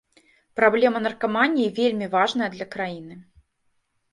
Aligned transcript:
Праблема 0.59 1.01
наркаманіі 1.07 1.73
вельмі 1.81 2.09
важная 2.15 2.49
для 2.57 2.65
краіны. 2.77 3.19